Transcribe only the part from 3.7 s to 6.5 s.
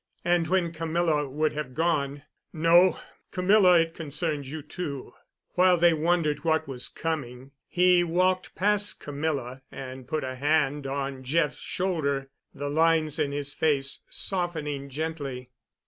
it concerns you, too." While they wondered